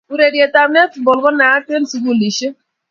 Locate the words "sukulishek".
1.91-2.55